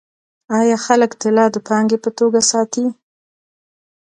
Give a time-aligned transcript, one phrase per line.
[0.59, 2.85] آیا خلک طلا د پانګې په توګه ساتي؟